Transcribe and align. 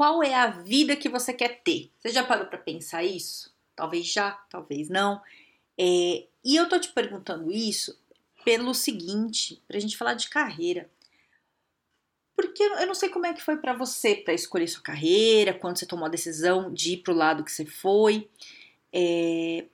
Qual 0.00 0.22
é 0.22 0.32
a 0.34 0.46
vida 0.46 0.96
que 0.96 1.10
você 1.10 1.30
quer 1.30 1.60
ter? 1.62 1.90
Você 1.98 2.08
já 2.08 2.24
parou 2.24 2.46
para 2.46 2.56
pensar 2.56 3.04
isso? 3.04 3.54
Talvez 3.76 4.06
já, 4.06 4.30
talvez 4.48 4.88
não. 4.88 5.20
É, 5.76 6.26
e 6.42 6.56
eu 6.56 6.66
tô 6.70 6.80
te 6.80 6.88
perguntando 6.88 7.52
isso 7.52 8.00
pelo 8.42 8.72
seguinte, 8.72 9.62
pra 9.68 9.78
gente 9.78 9.98
falar 9.98 10.14
de 10.14 10.30
carreira. 10.30 10.90
Porque 12.34 12.62
eu 12.62 12.86
não 12.86 12.94
sei 12.94 13.10
como 13.10 13.26
é 13.26 13.34
que 13.34 13.42
foi 13.42 13.58
para 13.58 13.74
você 13.74 14.14
para 14.14 14.32
escolher 14.32 14.68
sua 14.68 14.82
carreira, 14.82 15.52
quando 15.52 15.78
você 15.78 15.84
tomou 15.84 16.06
a 16.06 16.10
decisão 16.10 16.72
de 16.72 16.94
ir 16.94 17.02
pro 17.02 17.12
lado 17.12 17.44
que 17.44 17.52
você 17.52 17.66
foi. 17.66 18.26
É, 18.90 19.66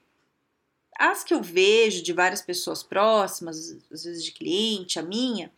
as 0.99 1.23
que 1.23 1.33
eu 1.33 1.41
vejo 1.41 2.03
de 2.03 2.11
várias 2.11 2.41
pessoas 2.41 2.83
próximas, 2.83 3.77
às 3.89 4.03
vezes 4.03 4.25
de 4.25 4.33
cliente, 4.33 4.99
a 4.99 5.03
minha, 5.03 5.49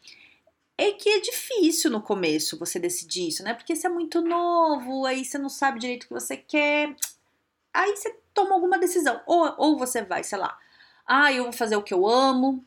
é 0.79 0.93
que 0.93 1.09
é 1.09 1.19
difícil 1.19 1.91
no 1.91 2.01
começo 2.01 2.57
você 2.57 2.79
decidir 2.79 3.27
isso, 3.27 3.43
né? 3.43 3.53
Porque 3.53 3.75
você 3.75 3.87
é 3.87 3.89
muito 3.89 4.21
novo, 4.21 5.05
aí 5.05 5.25
você 5.25 5.37
não 5.37 5.49
sabe 5.49 5.79
direito 5.79 6.03
o 6.03 6.07
que 6.07 6.13
você 6.13 6.37
quer. 6.37 6.95
Aí 7.73 7.95
você 7.95 8.15
toma 8.33 8.55
alguma 8.55 8.79
decisão. 8.79 9.19
Ou, 9.27 9.53
ou 9.57 9.77
você 9.77 10.01
vai, 10.01 10.23
sei 10.23 10.37
lá, 10.37 10.57
ah, 11.05 11.33
eu 11.33 11.43
vou 11.43 11.53
fazer 11.53 11.75
o 11.75 11.83
que 11.83 11.93
eu 11.93 12.07
amo. 12.07 12.63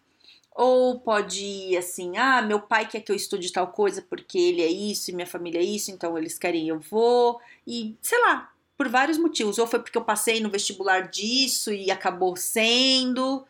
Ou 0.54 1.00
pode 1.00 1.42
ir 1.42 1.78
assim, 1.78 2.18
ah, 2.18 2.42
meu 2.42 2.60
pai 2.60 2.86
quer 2.86 3.00
que 3.00 3.10
eu 3.10 3.16
estude 3.16 3.50
tal 3.50 3.68
coisa 3.68 4.02
porque 4.02 4.38
ele 4.38 4.60
é 4.60 4.68
isso 4.68 5.10
e 5.10 5.14
minha 5.14 5.26
família 5.26 5.60
é 5.60 5.64
isso, 5.64 5.90
então 5.90 6.18
eles 6.18 6.38
querem 6.38 6.68
eu 6.68 6.78
vou. 6.78 7.40
E 7.66 7.96
sei 8.02 8.20
lá, 8.20 8.52
por 8.76 8.88
vários 8.90 9.16
motivos. 9.16 9.58
Ou 9.58 9.66
foi 9.66 9.80
porque 9.80 9.96
eu 9.96 10.04
passei 10.04 10.40
no 10.40 10.50
vestibular 10.50 11.08
disso 11.08 11.72
e 11.72 11.90
acabou 11.90 12.36
sendo 12.36 13.46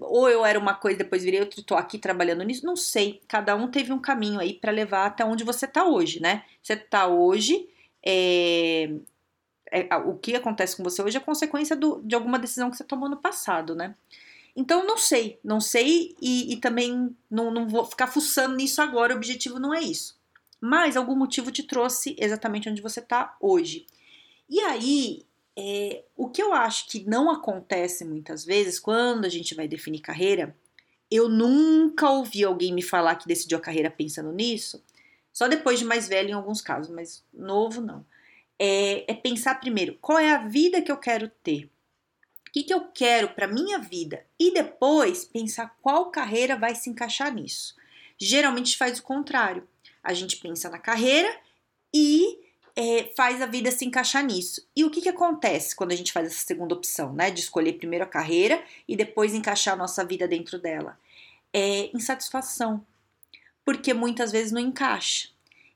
ou 0.00 0.28
eu 0.28 0.44
era 0.44 0.58
uma 0.58 0.74
coisa, 0.74 0.98
depois 0.98 1.22
virei 1.22 1.40
outra 1.40 1.62
tô 1.62 1.74
aqui 1.74 1.98
trabalhando 1.98 2.42
nisso, 2.42 2.64
não 2.64 2.76
sei. 2.76 3.20
Cada 3.28 3.54
um 3.54 3.68
teve 3.68 3.92
um 3.92 3.98
caminho 3.98 4.40
aí 4.40 4.54
para 4.54 4.72
levar 4.72 5.06
até 5.06 5.24
onde 5.24 5.44
você 5.44 5.66
tá 5.66 5.84
hoje, 5.84 6.20
né? 6.20 6.44
Você 6.62 6.76
tá 6.76 7.06
hoje, 7.06 7.68
é, 8.04 8.90
é, 9.70 9.96
o 9.96 10.14
que 10.16 10.34
acontece 10.34 10.76
com 10.76 10.82
você 10.82 11.02
hoje 11.02 11.16
é 11.16 11.20
consequência 11.20 11.76
do, 11.76 12.00
de 12.02 12.14
alguma 12.14 12.38
decisão 12.38 12.70
que 12.70 12.76
você 12.76 12.84
tomou 12.84 13.08
no 13.08 13.16
passado, 13.16 13.74
né? 13.74 13.94
Então, 14.54 14.86
não 14.86 14.98
sei, 14.98 15.38
não 15.42 15.60
sei 15.60 16.14
e, 16.20 16.52
e 16.52 16.56
também 16.58 17.16
não, 17.30 17.50
não 17.50 17.66
vou 17.66 17.84
ficar 17.86 18.06
fuçando 18.06 18.54
nisso 18.54 18.82
agora, 18.82 19.14
o 19.14 19.16
objetivo 19.16 19.58
não 19.58 19.74
é 19.74 19.80
isso. 19.80 20.20
Mas 20.60 20.96
algum 20.96 21.16
motivo 21.16 21.50
te 21.50 21.62
trouxe 21.62 22.14
exatamente 22.18 22.68
onde 22.68 22.82
você 22.82 23.00
tá 23.00 23.34
hoje. 23.40 23.86
E 24.48 24.60
aí, 24.60 25.24
é, 25.56 26.04
o 26.16 26.28
que 26.28 26.42
eu 26.42 26.52
acho 26.52 26.88
que 26.88 27.04
não 27.04 27.30
acontece 27.30 28.04
muitas 28.04 28.44
vezes 28.44 28.78
quando 28.78 29.24
a 29.24 29.28
gente 29.28 29.54
vai 29.54 29.68
definir 29.68 30.00
carreira, 30.00 30.56
eu 31.10 31.28
nunca 31.28 32.08
ouvi 32.10 32.42
alguém 32.42 32.72
me 32.72 32.82
falar 32.82 33.16
que 33.16 33.28
decidiu 33.28 33.58
a 33.58 33.60
carreira 33.60 33.90
pensando 33.90 34.32
nisso, 34.32 34.82
só 35.32 35.48
depois 35.48 35.78
de 35.78 35.84
mais 35.84 36.08
velho 36.08 36.30
em 36.30 36.34
alguns 36.34 36.60
casos, 36.60 36.94
mas 36.94 37.24
novo 37.32 37.80
não. 37.80 38.04
É, 38.58 39.10
é 39.10 39.14
pensar 39.14 39.60
primeiro 39.60 39.98
qual 40.00 40.18
é 40.18 40.32
a 40.32 40.46
vida 40.46 40.80
que 40.80 40.90
eu 40.92 40.96
quero 40.96 41.28
ter, 41.42 41.64
o 42.48 42.52
que, 42.52 42.62
que 42.62 42.72
eu 42.72 42.86
quero 42.92 43.28
para 43.28 43.46
minha 43.46 43.78
vida 43.78 44.24
e 44.38 44.52
depois 44.52 45.24
pensar 45.24 45.76
qual 45.82 46.10
carreira 46.10 46.56
vai 46.56 46.74
se 46.74 46.88
encaixar 46.88 47.34
nisso. 47.34 47.74
Geralmente 48.18 48.76
faz 48.76 48.98
o 48.98 49.02
contrário. 49.02 49.66
A 50.02 50.12
gente 50.12 50.36
pensa 50.36 50.68
na 50.68 50.78
carreira 50.78 51.34
e 51.92 52.41
é, 52.76 53.10
faz 53.16 53.40
a 53.40 53.46
vida 53.46 53.70
se 53.70 53.84
encaixar 53.84 54.24
nisso. 54.24 54.66
E 54.74 54.84
o 54.84 54.90
que, 54.90 55.00
que 55.00 55.08
acontece 55.08 55.74
quando 55.74 55.92
a 55.92 55.96
gente 55.96 56.12
faz 56.12 56.26
essa 56.26 56.46
segunda 56.46 56.74
opção, 56.74 57.12
né? 57.12 57.30
De 57.30 57.40
escolher 57.40 57.74
primeiro 57.74 58.04
a 58.04 58.08
carreira 58.08 58.62
e 58.88 58.96
depois 58.96 59.34
encaixar 59.34 59.74
a 59.74 59.76
nossa 59.76 60.04
vida 60.04 60.26
dentro 60.26 60.58
dela? 60.58 60.98
É 61.52 61.90
insatisfação. 61.94 62.84
Porque 63.64 63.94
muitas 63.94 64.32
vezes 64.32 64.52
não 64.52 64.60
encaixa. 64.60 65.28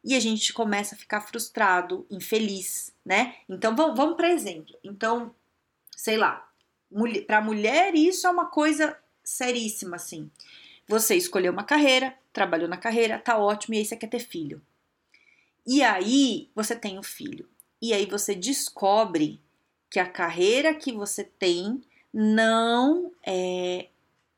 E 0.02 0.14
a 0.14 0.20
gente 0.20 0.52
começa 0.52 0.94
a 0.94 0.98
ficar 0.98 1.20
frustrado, 1.20 2.06
infeliz, 2.10 2.92
né? 3.04 3.36
Então 3.48 3.74
vamos, 3.74 3.96
vamos 3.96 4.16
para 4.16 4.30
exemplo. 4.30 4.76
Então, 4.82 5.34
sei 5.96 6.16
lá, 6.16 6.48
para 7.26 7.40
mulher 7.40 7.94
isso 7.94 8.26
é 8.26 8.30
uma 8.30 8.46
coisa 8.46 8.96
seríssima, 9.22 9.96
assim. 9.96 10.30
Você 10.88 11.16
escolheu 11.16 11.52
uma 11.52 11.64
carreira, 11.64 12.16
trabalhou 12.32 12.68
na 12.68 12.76
carreira, 12.76 13.18
tá 13.18 13.36
ótimo, 13.36 13.74
e 13.74 13.78
aí 13.78 13.84
você 13.84 13.96
quer 13.96 14.08
ter 14.08 14.20
filho. 14.20 14.62
E 15.66 15.82
aí 15.82 16.48
você 16.54 16.76
tem 16.76 16.98
o 16.98 17.02
filho. 17.02 17.48
E 17.82 17.92
aí 17.92 18.06
você 18.06 18.34
descobre 18.34 19.40
que 19.90 19.98
a 19.98 20.08
carreira 20.08 20.74
que 20.74 20.92
você 20.92 21.24
tem 21.24 21.82
não 22.12 23.12
é, 23.24 23.88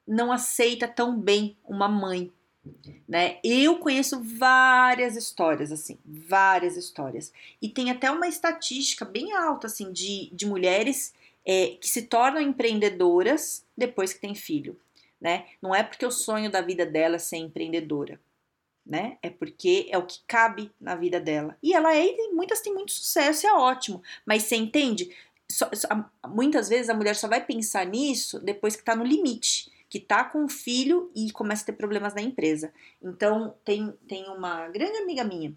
não 0.07 0.33
aceita 0.33 0.89
tão 0.89 1.19
bem 1.19 1.57
uma 1.65 1.89
mãe, 1.89 2.33
né? 3.09 3.39
Eu 3.45 3.79
conheço 3.79 4.21
várias 4.23 5.17
histórias 5.17 5.71
assim, 5.71 5.99
várias 6.05 6.77
histórias 6.77 7.33
e 7.61 7.69
tem 7.69 7.91
até 7.91 8.11
uma 8.11 8.27
estatística 8.27 9.05
bem 9.05 9.33
alta 9.33 9.67
assim 9.67 9.93
de, 9.93 10.29
de 10.33 10.47
mulheres 10.47 11.15
é, 11.47 11.77
que 11.81 11.89
se 11.89 12.03
tornam 12.03 12.41
empreendedoras 12.41 13.65
depois 13.77 14.13
que 14.13 14.21
tem 14.21 14.35
filho, 14.35 14.79
né? 15.21 15.47
Não 15.63 15.75
é 15.75 15.83
porque 15.83 16.05
o 16.05 16.11
sonho 16.11 16.51
da 16.51 16.61
vida 16.61 16.85
dela 16.85 17.17
é 17.17 17.19
ser 17.19 17.37
empreendedora, 17.37 18.21
né? 18.89 19.19
É 19.23 19.29
porque 19.29 19.87
é 19.91 19.99
o 19.99 20.07
que 20.07 20.21
cabe 20.27 20.73
na 20.81 20.97
vida 20.97 21.21
dela. 21.21 21.57
E 21.63 21.75
ela 21.75 21.95
é, 21.95 22.07
e 22.07 22.33
muitas 22.33 22.61
têm 22.61 22.73
muito 22.73 22.91
sucesso, 22.93 23.47
é 23.47 23.53
ótimo. 23.53 24.03
Mas 24.25 24.45
você 24.45 24.57
entende? 24.57 25.15
Muitas 26.27 26.69
vezes 26.71 26.89
a 26.89 26.95
mulher 26.95 27.15
só 27.15 27.29
vai 27.29 27.45
pensar 27.45 27.85
nisso 27.85 28.41
depois 28.41 28.75
que 28.75 28.85
tá 28.85 28.97
no 28.97 29.05
limite, 29.05 29.71
que 29.91 30.01
tá 30.01 30.25
com 30.25 30.45
o 30.45 30.49
filho 30.49 31.11
e 31.15 31.31
começa 31.31 31.63
a 31.63 31.67
ter 31.67 31.75
problemas 31.75 32.15
na 32.15 32.23
empresa. 32.23 32.73
Então, 33.03 33.55
tem, 33.65 33.93
tem 34.09 34.25
uma 34.31 34.69
grande 34.69 34.97
amiga 34.99 35.23
minha, 35.23 35.55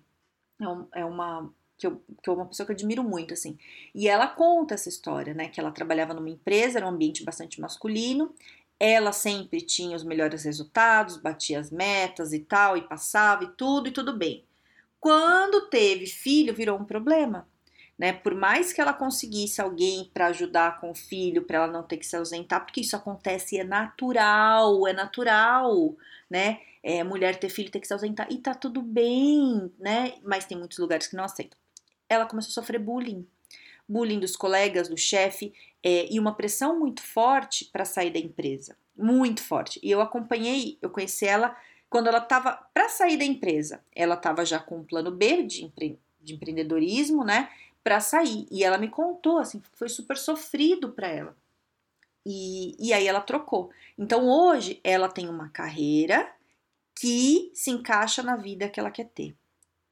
é, 0.59 0.67
um, 0.67 0.87
é 0.93 1.05
uma 1.05 1.49
que 1.77 1.87
eu, 1.87 1.99
que 2.21 2.29
é 2.29 2.31
uma 2.31 2.45
pessoa 2.45 2.65
que 2.65 2.71
eu 2.71 2.75
admiro 2.75 3.03
muito, 3.03 3.33
assim. 3.33 3.57
E 3.95 4.07
ela 4.07 4.27
conta 4.27 4.75
essa 4.75 4.87
história, 4.87 5.33
né? 5.33 5.49
Que 5.49 5.59
ela 5.59 5.71
trabalhava 5.71 6.13
numa 6.13 6.29
empresa, 6.29 6.77
era 6.77 6.85
um 6.85 6.89
ambiente 6.89 7.23
bastante 7.23 7.59
masculino, 7.59 8.35
ela 8.83 9.11
sempre 9.11 9.61
tinha 9.61 9.95
os 9.95 10.03
melhores 10.03 10.43
resultados, 10.43 11.15
batia 11.15 11.59
as 11.59 11.69
metas 11.69 12.33
e 12.33 12.39
tal, 12.39 12.75
e 12.75 12.81
passava 12.81 13.43
e 13.43 13.47
tudo, 13.49 13.87
e 13.87 13.91
tudo 13.91 14.17
bem. 14.17 14.43
Quando 14.99 15.69
teve 15.69 16.07
filho, 16.07 16.51
virou 16.51 16.79
um 16.79 16.83
problema. 16.83 17.47
Né? 17.95 18.11
Por 18.11 18.33
mais 18.33 18.73
que 18.73 18.81
ela 18.81 18.91
conseguisse 18.91 19.61
alguém 19.61 20.09
para 20.11 20.27
ajudar 20.27 20.81
com 20.81 20.89
o 20.89 20.95
filho, 20.95 21.43
para 21.43 21.57
ela 21.57 21.67
não 21.67 21.83
ter 21.83 21.97
que 21.97 22.05
se 22.07 22.15
ausentar, 22.15 22.65
porque 22.65 22.81
isso 22.81 22.95
acontece, 22.95 23.59
é 23.59 23.63
natural, 23.63 24.87
é 24.87 24.93
natural, 24.93 25.95
né? 26.27 26.59
É, 26.81 27.03
mulher 27.03 27.37
ter 27.37 27.49
filho 27.49 27.69
ter 27.69 27.79
que 27.79 27.85
se 27.85 27.93
ausentar 27.93 28.25
e 28.31 28.39
tá 28.39 28.55
tudo 28.55 28.81
bem, 28.81 29.71
né? 29.77 30.15
Mas 30.23 30.45
tem 30.45 30.57
muitos 30.57 30.79
lugares 30.79 31.05
que 31.05 31.15
não 31.15 31.25
aceitam. 31.25 31.59
Ela 32.09 32.25
começou 32.25 32.49
a 32.49 32.53
sofrer 32.55 32.79
bullying 32.79 33.27
bullying 33.87 34.19
dos 34.19 34.35
colegas, 34.35 34.87
do 34.87 34.97
chefe 34.97 35.53
é, 35.83 36.07
e 36.11 36.19
uma 36.19 36.35
pressão 36.35 36.79
muito 36.79 37.01
forte 37.01 37.65
para 37.65 37.85
sair 37.85 38.11
da 38.11 38.19
empresa, 38.19 38.77
muito 38.95 39.41
forte. 39.43 39.79
E 39.83 39.89
eu 39.89 40.01
acompanhei, 40.01 40.77
eu 40.81 40.89
conheci 40.89 41.25
ela 41.25 41.55
quando 41.89 42.07
ela 42.07 42.19
estava 42.19 42.53
para 42.73 42.87
sair 42.87 43.17
da 43.17 43.25
empresa. 43.25 43.83
Ela 43.93 44.15
estava 44.15 44.45
já 44.45 44.59
com 44.59 44.77
um 44.77 44.83
plano 44.83 45.11
B 45.11 45.43
de, 45.43 45.65
empre, 45.65 45.99
de 46.21 46.35
empreendedorismo, 46.35 47.23
né, 47.23 47.49
para 47.83 47.99
sair. 47.99 48.47
E 48.49 48.63
ela 48.63 48.77
me 48.77 48.87
contou, 48.87 49.39
assim, 49.39 49.61
foi 49.73 49.89
super 49.89 50.17
sofrido 50.17 50.91
para 50.91 51.07
ela. 51.07 51.35
E, 52.25 52.75
e 52.79 52.93
aí 52.93 53.07
ela 53.07 53.21
trocou. 53.21 53.71
Então 53.97 54.29
hoje 54.29 54.79
ela 54.83 55.09
tem 55.09 55.27
uma 55.27 55.49
carreira 55.49 56.31
que 56.95 57.51
se 57.53 57.71
encaixa 57.71 58.21
na 58.21 58.35
vida 58.35 58.69
que 58.69 58.79
ela 58.79 58.91
quer 58.91 59.09
ter. 59.09 59.35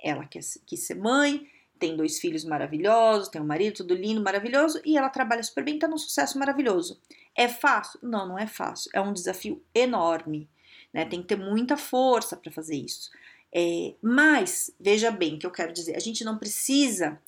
Ela 0.02 0.26
quer, 0.26 0.42
quer 0.66 0.76
ser 0.78 0.96
mãe, 0.96 1.50
tem 1.80 1.96
dois 1.96 2.20
filhos 2.20 2.44
maravilhosos, 2.44 3.30
tem 3.30 3.42
um 3.42 3.46
marido 3.46 3.78
tudo 3.78 3.96
lindo, 3.96 4.22
maravilhoso, 4.22 4.82
e 4.86 4.98
ela 4.98 5.10
trabalha 5.10 5.42
super 5.42 5.64
bem, 5.64 5.80
tá 5.80 5.88
num 5.88 5.98
sucesso 5.98 6.38
maravilhoso. 6.38 7.00
É 7.36 7.48
fácil? 7.48 8.00
Não, 8.04 8.28
não 8.28 8.38
é 8.38 8.46
fácil. 8.46 8.92
É 8.94 9.00
um 9.00 9.14
desafio 9.14 9.64
enorme, 9.74 10.50
né? 10.94 11.06
Tem 11.06 11.22
que 11.22 11.28
ter 11.30 11.38
muita 11.38 11.78
força 11.78 12.36
para 12.36 12.52
fazer 12.52 12.76
isso. 12.76 13.10
É, 13.54 13.94
mas, 14.02 14.72
veja 14.80 15.10
bem 15.10 15.36
o 15.36 15.40
que 15.40 15.46
eu 15.46 15.52
quero 15.52 15.74
dizer, 15.74 15.96
a 15.96 16.00
gente 16.00 16.24
não 16.24 16.38
precisa 16.38 17.20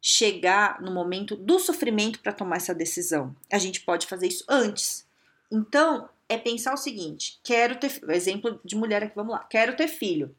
chegar 0.00 0.80
no 0.80 0.92
momento 0.92 1.36
do 1.36 1.58
sofrimento 1.58 2.20
para 2.20 2.32
tomar 2.32 2.56
essa 2.56 2.74
decisão. 2.74 3.34
A 3.52 3.58
gente 3.58 3.82
pode 3.82 4.06
fazer 4.06 4.28
isso 4.28 4.44
antes. 4.48 5.06
Então, 5.50 6.08
é 6.28 6.36
pensar 6.36 6.74
o 6.74 6.78
seguinte: 6.78 7.40
quero 7.42 7.76
ter. 7.76 8.00
Exemplo 8.10 8.60
de 8.64 8.76
mulher 8.76 9.02
aqui, 9.02 9.14
vamos 9.14 9.32
lá. 9.32 9.44
Quero 9.44 9.76
ter 9.76 9.88
filho. 9.88 10.34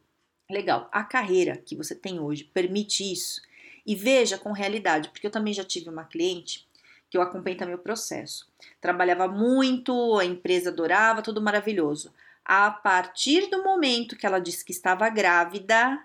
Legal. 0.49 0.89
A 0.91 1.03
carreira 1.03 1.57
que 1.57 1.75
você 1.75 1.93
tem 1.93 2.19
hoje 2.19 2.43
permite 2.43 3.03
isso? 3.11 3.41
E 3.89 3.95
veja 3.95 4.37
com 4.37 4.51
realidade, 4.51 5.09
porque 5.09 5.25
eu 5.25 5.31
também 5.31 5.51
já 5.51 5.63
tive 5.63 5.89
uma 5.89 6.03
cliente 6.03 6.69
que 7.09 7.17
eu 7.17 7.23
acompanhei 7.23 7.57
também 7.57 7.73
o 7.73 7.79
processo. 7.79 8.47
Trabalhava 8.79 9.27
muito, 9.27 10.15
a 10.19 10.23
empresa 10.23 10.69
adorava, 10.69 11.23
tudo 11.23 11.41
maravilhoso. 11.41 12.13
A 12.45 12.69
partir 12.69 13.49
do 13.49 13.63
momento 13.63 14.15
que 14.15 14.27
ela 14.27 14.37
disse 14.37 14.63
que 14.63 14.71
estava 14.71 15.09
grávida, 15.09 16.03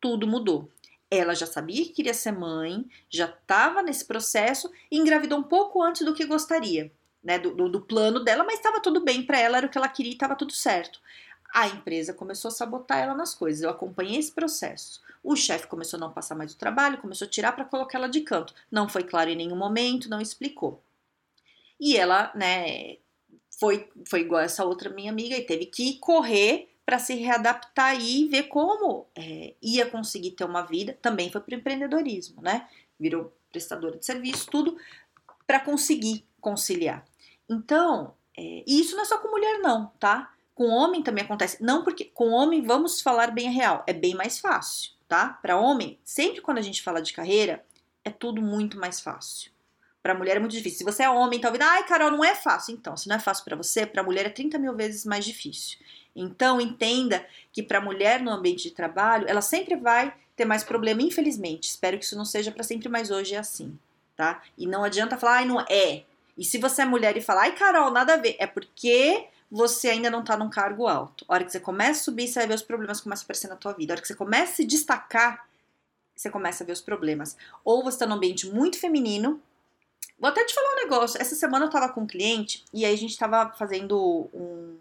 tudo 0.00 0.26
mudou. 0.26 0.70
Ela 1.10 1.34
já 1.34 1.44
sabia 1.44 1.84
que 1.84 1.92
queria 1.92 2.14
ser 2.14 2.32
mãe, 2.32 2.86
já 3.10 3.26
estava 3.26 3.82
nesse 3.82 4.06
processo 4.06 4.72
e 4.90 4.96
engravidou 4.96 5.38
um 5.38 5.42
pouco 5.42 5.82
antes 5.82 6.06
do 6.06 6.14
que 6.14 6.24
gostaria, 6.24 6.90
né? 7.22 7.38
Do, 7.38 7.54
do, 7.54 7.68
do 7.68 7.82
plano 7.82 8.24
dela, 8.24 8.44
mas 8.44 8.54
estava 8.54 8.80
tudo 8.80 9.04
bem 9.04 9.22
para 9.22 9.38
ela, 9.38 9.58
era 9.58 9.66
o 9.66 9.68
que 9.68 9.76
ela 9.76 9.88
queria 9.88 10.12
e 10.12 10.14
estava 10.14 10.34
tudo 10.34 10.54
certo. 10.54 11.02
A 11.56 11.68
empresa 11.68 12.12
começou 12.12 12.50
a 12.50 12.52
sabotar 12.52 12.98
ela 12.98 13.14
nas 13.14 13.34
coisas. 13.34 13.62
Eu 13.62 13.70
acompanhei 13.70 14.18
esse 14.18 14.30
processo. 14.30 15.00
O 15.24 15.34
chefe 15.34 15.66
começou 15.66 15.96
a 15.96 16.00
não 16.00 16.12
passar 16.12 16.34
mais 16.34 16.52
o 16.52 16.58
trabalho, 16.58 16.98
começou 16.98 17.26
a 17.26 17.30
tirar 17.30 17.52
para 17.52 17.64
colocar 17.64 17.96
ela 17.96 18.10
de 18.10 18.20
canto. 18.20 18.52
Não 18.70 18.86
foi 18.86 19.02
claro 19.02 19.30
em 19.30 19.36
nenhum 19.36 19.56
momento, 19.56 20.10
não 20.10 20.20
explicou. 20.20 20.82
E 21.80 21.96
ela, 21.96 22.30
né, 22.34 22.98
foi, 23.58 23.88
foi 24.06 24.20
igual 24.20 24.42
essa 24.42 24.66
outra 24.66 24.90
minha 24.90 25.10
amiga 25.10 25.34
e 25.34 25.46
teve 25.46 25.64
que 25.64 25.94
correr 25.98 26.68
para 26.84 26.98
se 26.98 27.14
readaptar 27.14 27.98
e 27.98 28.28
ver 28.28 28.48
como 28.48 29.06
é, 29.16 29.54
ia 29.62 29.86
conseguir 29.86 30.32
ter 30.32 30.44
uma 30.44 30.60
vida. 30.60 30.98
Também 31.00 31.30
foi 31.32 31.40
para 31.40 31.54
o 31.54 31.58
empreendedorismo, 31.58 32.42
né? 32.42 32.68
Virou 33.00 33.32
prestadora 33.50 33.96
de 33.96 34.04
serviço, 34.04 34.50
tudo 34.50 34.76
para 35.46 35.58
conseguir 35.58 36.22
conciliar. 36.38 37.02
Então, 37.48 38.12
é, 38.36 38.62
e 38.66 38.78
isso 38.78 38.94
não 38.94 39.04
é 39.04 39.06
só 39.06 39.16
com 39.16 39.30
mulher, 39.30 39.58
não, 39.60 39.86
tá? 39.98 40.35
Com 40.56 40.70
homem 40.70 41.04
também 41.04 41.22
acontece. 41.22 41.62
Não 41.62 41.84
porque 41.84 42.06
com 42.06 42.30
homem, 42.30 42.62
vamos 42.62 43.00
falar 43.00 43.30
bem 43.30 43.46
a 43.46 43.52
real, 43.52 43.84
é 43.86 43.92
bem 43.92 44.16
mais 44.16 44.40
fácil 44.40 44.96
tá? 45.08 45.38
Para 45.40 45.58
homem, 45.58 45.98
sempre 46.04 46.40
quando 46.40 46.58
a 46.58 46.62
gente 46.62 46.82
fala 46.82 47.00
de 47.00 47.12
carreira, 47.12 47.64
é 48.04 48.10
tudo 48.10 48.42
muito 48.42 48.78
mais 48.78 49.00
fácil. 49.00 49.50
Para 50.02 50.14
mulher 50.14 50.36
é 50.36 50.40
muito 50.40 50.52
difícil. 50.52 50.78
Se 50.78 50.84
você 50.84 51.02
é 51.02 51.10
homem, 51.10 51.40
talvez, 51.40 51.64
ai, 51.64 51.84
Carol, 51.84 52.10
não 52.10 52.24
é 52.24 52.34
fácil. 52.34 52.74
Então, 52.74 52.96
se 52.96 53.08
não 53.08 53.16
é 53.16 53.18
fácil 53.18 53.44
para 53.44 53.56
você, 53.56 53.84
para 53.84 54.02
mulher 54.02 54.26
é 54.26 54.30
30 54.30 54.58
mil 54.58 54.74
vezes 54.74 55.04
mais 55.04 55.24
difícil. 55.24 55.78
Então, 56.14 56.60
entenda 56.60 57.26
que 57.52 57.62
para 57.62 57.80
mulher 57.80 58.20
no 58.20 58.30
ambiente 58.30 58.64
de 58.64 58.70
trabalho, 58.70 59.26
ela 59.28 59.40
sempre 59.40 59.74
vai 59.74 60.14
ter 60.36 60.44
mais 60.44 60.62
problema, 60.62 61.02
infelizmente. 61.02 61.68
Espero 61.68 61.98
que 61.98 62.04
isso 62.04 62.16
não 62.16 62.24
seja 62.24 62.52
para 62.52 62.62
sempre, 62.62 62.88
mas 62.88 63.10
hoje 63.10 63.34
é 63.34 63.38
assim, 63.38 63.76
tá? 64.14 64.42
E 64.56 64.66
não 64.66 64.84
adianta 64.84 65.18
falar, 65.18 65.38
ai, 65.38 65.44
não 65.44 65.60
é. 65.60 66.04
E 66.38 66.44
se 66.44 66.58
você 66.58 66.82
é 66.82 66.84
mulher 66.84 67.16
e 67.16 67.20
falar, 67.20 67.42
ai, 67.42 67.56
Carol, 67.56 67.90
nada 67.90 68.14
a 68.14 68.18
ver, 68.18 68.36
é 68.38 68.46
porque 68.46 69.26
você 69.50 69.88
ainda 69.88 70.10
não 70.10 70.20
está 70.20 70.36
num 70.36 70.50
cargo 70.50 70.86
alto. 70.86 71.24
A 71.28 71.34
hora 71.34 71.44
que 71.44 71.52
você 71.52 71.60
começa 71.60 72.00
a 72.00 72.04
subir, 72.04 72.28
você 72.28 72.40
vai 72.40 72.48
ver 72.48 72.54
os 72.54 72.62
problemas 72.62 72.98
que 72.98 73.04
começam 73.04 73.22
a 73.22 73.26
aparecer 73.26 73.48
na 73.48 73.56
tua 73.56 73.72
vida. 73.72 73.92
A 73.92 73.94
hora 73.94 74.02
que 74.02 74.08
você 74.08 74.14
começa 74.14 74.52
a 74.52 74.56
se 74.56 74.64
destacar, 74.64 75.48
você 76.14 76.30
começa 76.30 76.64
a 76.64 76.66
ver 76.66 76.72
os 76.72 76.80
problemas. 76.80 77.36
Ou 77.64 77.82
você 77.82 77.96
está 77.96 78.06
num 78.06 78.14
ambiente 78.14 78.48
muito 78.48 78.78
feminino. 78.78 79.40
Vou 80.18 80.30
até 80.30 80.44
te 80.44 80.54
falar 80.54 80.72
um 80.72 80.76
negócio. 80.76 81.20
Essa 81.20 81.34
semana 81.34 81.66
eu 81.66 81.68
estava 81.68 81.88
com 81.90 82.02
um 82.02 82.06
cliente 82.06 82.64
e 82.72 82.84
aí 82.84 82.94
a 82.94 82.98
gente 82.98 83.10
estava 83.10 83.52
fazendo 83.52 84.28
um. 84.32 84.76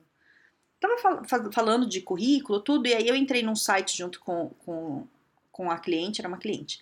Tava 0.79 0.97
fal 0.97 1.51
falando 1.51 1.87
de 1.87 2.01
currículo, 2.01 2.59
tudo, 2.59 2.87
e 2.87 2.93
aí 2.93 3.07
eu 3.07 3.15
entrei 3.15 3.41
num 3.41 3.55
site 3.55 3.97
junto 3.97 4.19
com, 4.19 4.51
com, 4.65 5.07
com 5.51 5.71
a 5.71 5.77
cliente, 5.77 6.21
era 6.21 6.27
uma 6.27 6.37
cliente. 6.37 6.81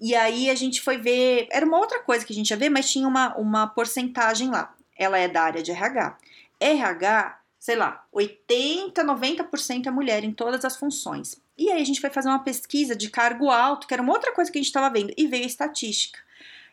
E 0.00 0.14
aí 0.14 0.50
a 0.50 0.54
gente 0.54 0.80
foi 0.80 0.98
ver. 0.98 1.48
Era 1.50 1.64
uma 1.64 1.78
outra 1.78 2.00
coisa 2.00 2.24
que 2.24 2.32
a 2.32 2.36
gente 2.36 2.50
ia 2.50 2.56
ver, 2.56 2.68
mas 2.68 2.90
tinha 2.90 3.08
uma, 3.08 3.34
uma 3.36 3.66
porcentagem 3.66 4.50
lá. 4.50 4.74
Ela 4.96 5.18
é 5.18 5.28
da 5.28 5.42
área 5.42 5.62
de 5.62 5.70
RH. 5.70 6.18
RH, 6.64 7.40
sei 7.58 7.76
lá, 7.76 8.06
80, 8.12 9.04
90% 9.04 9.86
é 9.86 9.90
mulher 9.90 10.24
em 10.24 10.32
todas 10.32 10.64
as 10.64 10.76
funções. 10.76 11.40
E 11.56 11.70
aí 11.70 11.80
a 11.80 11.84
gente 11.84 12.00
foi 12.00 12.10
fazer 12.10 12.28
uma 12.28 12.42
pesquisa 12.42 12.96
de 12.96 13.10
cargo 13.10 13.50
alto, 13.50 13.86
que 13.86 13.94
era 13.94 14.02
uma 14.02 14.12
outra 14.12 14.32
coisa 14.32 14.50
que 14.50 14.58
a 14.58 14.60
gente 14.60 14.68
estava 14.68 14.90
vendo, 14.90 15.12
e 15.16 15.26
veio 15.26 15.44
a 15.44 15.46
estatística. 15.46 16.18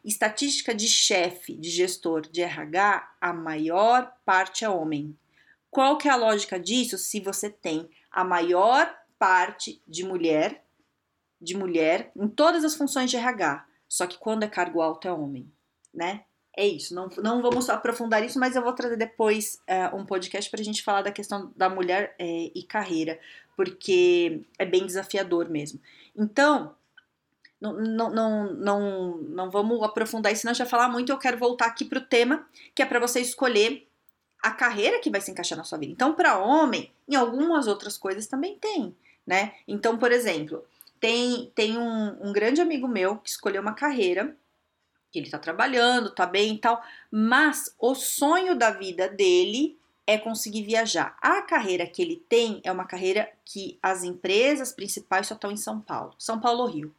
Estatística 0.03 0.73
de 0.73 0.87
chefe, 0.87 1.55
de 1.55 1.69
gestor 1.69 2.21
de 2.21 2.41
RH, 2.41 3.15
a 3.19 3.33
maior 3.33 4.11
parte 4.25 4.65
é 4.65 4.69
homem. 4.69 5.15
Qual 5.69 5.97
que 5.97 6.07
é 6.07 6.11
a 6.11 6.15
lógica 6.15 6.59
disso? 6.59 6.97
Se 6.97 7.19
você 7.19 7.49
tem 7.49 7.89
a 8.11 8.23
maior 8.23 8.93
parte 9.19 9.81
de 9.87 10.03
mulher, 10.03 10.63
de 11.39 11.55
mulher 11.55 12.11
em 12.15 12.27
todas 12.27 12.63
as 12.63 12.75
funções 12.75 13.09
de 13.09 13.17
RH, 13.17 13.65
só 13.87 14.07
que 14.07 14.17
quando 14.17 14.43
é 14.43 14.47
cargo 14.47 14.81
alto 14.81 15.07
é 15.07 15.11
homem, 15.11 15.51
né? 15.93 16.25
É 16.55 16.67
isso. 16.67 16.93
Não, 16.93 17.09
não 17.17 17.41
vamos 17.41 17.69
aprofundar 17.69 18.23
isso, 18.23 18.39
mas 18.39 18.55
eu 18.55 18.61
vou 18.61 18.73
trazer 18.73 18.97
depois 18.97 19.61
uh, 19.69 19.95
um 19.95 20.05
podcast 20.05 20.49
para 20.49 20.61
a 20.61 20.63
gente 20.63 20.83
falar 20.83 21.01
da 21.01 21.11
questão 21.11 21.51
da 21.55 21.69
mulher 21.69 22.15
é, 22.19 22.51
e 22.53 22.63
carreira, 22.63 23.19
porque 23.55 24.41
é 24.57 24.65
bem 24.65 24.85
desafiador 24.85 25.49
mesmo. 25.49 25.79
Então, 26.15 26.75
não, 27.59 27.73
não, 27.73 28.09
não, 28.09 28.53
não, 28.53 29.17
não 29.17 29.51
vamos 29.51 29.81
aprofundar 29.83 30.31
isso, 30.31 30.41
senão 30.41 30.53
já 30.53 30.65
falar 30.65 30.89
muito. 30.89 31.11
Eu 31.11 31.17
quero 31.17 31.37
voltar 31.37 31.67
aqui 31.67 31.85
para 31.85 31.99
o 31.99 32.05
tema, 32.05 32.45
que 32.75 32.81
é 32.81 32.85
para 32.85 32.99
você 32.99 33.21
escolher 33.21 33.87
a 34.43 34.51
carreira 34.51 34.99
que 34.99 35.09
vai 35.09 35.21
se 35.21 35.31
encaixar 35.31 35.57
na 35.57 35.63
sua 35.63 35.77
vida. 35.77 35.93
Então, 35.93 36.13
para 36.13 36.39
homem, 36.39 36.91
em 37.07 37.15
algumas 37.15 37.67
outras 37.67 37.97
coisas 37.97 38.25
também 38.27 38.57
tem, 38.57 38.95
né? 39.25 39.53
Então, 39.67 39.97
por 39.97 40.11
exemplo, 40.11 40.65
tem, 40.99 41.51
tem 41.53 41.77
um, 41.77 42.29
um 42.29 42.33
grande 42.33 42.59
amigo 42.59 42.87
meu 42.87 43.17
que 43.17 43.29
escolheu 43.29 43.61
uma 43.61 43.73
carreira 43.73 44.35
que 45.11 45.19
ele 45.19 45.29
tá 45.29 45.37
trabalhando, 45.37 46.13
tá 46.15 46.25
bem 46.25 46.55
e 46.55 46.57
tal, 46.57 46.81
mas 47.11 47.75
o 47.77 47.93
sonho 47.93 48.55
da 48.55 48.71
vida 48.71 49.09
dele 49.09 49.77
é 50.07 50.17
conseguir 50.17 50.63
viajar. 50.63 51.15
A 51.21 51.41
carreira 51.41 51.85
que 51.85 52.01
ele 52.01 52.23
tem 52.27 52.61
é 52.63 52.71
uma 52.71 52.85
carreira 52.85 53.29
que 53.45 53.77
as 53.81 54.03
empresas 54.03 54.71
principais 54.71 55.27
só 55.27 55.35
estão 55.35 55.51
em 55.51 55.57
São 55.57 55.79
Paulo, 55.79 56.13
São 56.17 56.39
Paulo 56.39 56.65
Rio. 56.65 56.93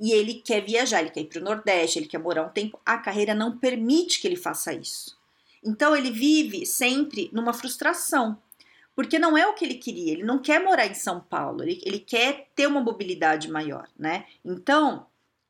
E 0.00 0.12
ele 0.12 0.34
quer 0.34 0.64
viajar, 0.64 1.00
ele 1.00 1.10
quer 1.10 1.22
ir 1.22 1.26
para 1.26 1.40
o 1.40 1.44
Nordeste, 1.44 1.98
ele 1.98 2.06
quer 2.06 2.18
morar 2.18 2.44
um 2.44 2.50
tempo. 2.50 2.78
A 2.86 2.98
carreira 2.98 3.34
não 3.34 3.58
permite 3.58 4.20
que 4.20 4.28
ele 4.28 4.36
faça 4.36 4.72
isso. 4.72 5.18
Então 5.64 5.96
ele 5.96 6.10
vive 6.10 6.64
sempre 6.64 7.28
numa 7.32 7.52
frustração, 7.52 8.38
porque 8.94 9.18
não 9.18 9.36
é 9.36 9.46
o 9.46 9.54
que 9.54 9.64
ele 9.64 9.74
queria. 9.74 10.12
Ele 10.12 10.22
não 10.22 10.38
quer 10.38 10.62
morar 10.62 10.86
em 10.86 10.94
São 10.94 11.20
Paulo, 11.20 11.62
ele, 11.62 11.80
ele 11.84 11.98
quer 11.98 12.48
ter 12.54 12.68
uma 12.68 12.80
mobilidade 12.80 13.50
maior, 13.50 13.88
né? 13.98 14.24
Então 14.44 15.06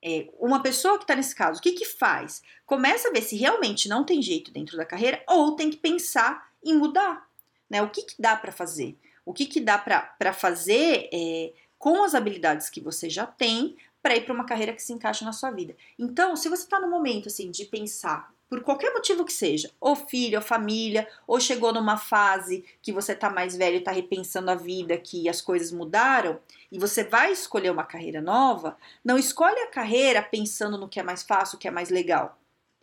é, 0.09 0.31
uma 0.39 0.63
pessoa 0.63 0.97
que 0.97 1.05
está 1.05 1.15
nesse 1.15 1.35
caso, 1.35 1.59
o 1.59 1.63
que 1.63 1.73
que 1.73 1.85
faz? 1.85 2.43
Começa 2.65 3.09
a 3.09 3.13
ver 3.13 3.21
se 3.21 3.37
realmente 3.37 3.91
não 3.91 4.05
tem 4.05 4.23
jeito 4.23 4.51
dentro 4.51 4.75
da 4.75 4.87
carreira 4.87 5.23
ou 5.29 5.55
tem 5.55 5.69
que 5.69 5.77
pensar 5.77 6.49
em 6.65 6.75
mudar, 6.75 7.29
né? 7.69 7.83
O 7.83 7.91
que 7.91 8.03
que 8.03 8.15
dá 8.19 8.35
para 8.35 8.51
fazer? 8.51 8.97
O 9.27 9.35
que 9.35 9.45
que 9.45 9.61
dá 9.61 9.77
para 9.77 10.33
fazer 10.33 11.11
é, 11.13 11.53
com 11.79 12.03
as 12.03 12.15
habilidades 12.15 12.71
que 12.71 12.81
você 12.81 13.11
já 13.11 13.27
tem 13.27 13.77
para 14.03 14.17
ir 14.17 14.25
para 14.25 14.33
uma 14.33 14.47
carreira 14.47 14.73
que 14.73 14.83
se 14.83 14.95
encaixa 14.95 15.27
na 15.27 15.33
sua 15.35 15.51
vida? 15.51 15.77
Então, 15.99 16.35
se 16.35 16.49
você 16.49 16.63
está 16.63 16.81
no 16.81 16.89
momento 16.89 17.29
assim 17.29 17.51
de 17.51 17.67
pensar 17.67 18.33
por 18.49 18.63
qualquer 18.63 18.93
motivo 18.93 19.25
que 19.25 19.33
seja, 19.33 19.71
ou 19.81 19.95
filho, 19.95 20.39
ou 20.39 20.45
família, 20.45 21.07
ou 21.27 21.39
chegou 21.39 21.73
numa 21.73 21.99
fase 21.99 22.65
que 22.81 22.93
você 22.93 23.15
tá 23.15 23.29
mais 23.29 23.57
velho 23.57 23.77
e 23.77 23.81
tá 23.81 23.93
repensando 23.93 24.51
a 24.51 24.55
vida, 24.55 24.97
que 24.97 25.29
as 25.29 25.41
coisas 25.41 25.71
mudaram, 25.71 26.39
e 26.73 26.79
você 26.79 27.05
vai 27.05 27.31
escolher 27.31 27.71
uma 27.71 27.85
carreira 27.85 28.21
nova, 28.21 28.77
não 29.05 29.19
escolhe 29.19 29.61
a 29.61 29.71
carreira 29.71 30.23
pensando 30.23 30.79
no 30.79 30.89
que 30.89 30.99
é 30.99 31.03
mais 31.03 31.23
fácil, 31.23 31.57
o 31.57 31.59
que 31.59 31.69
é 31.69 31.71
mais 31.71 31.91
legal. 31.91 32.39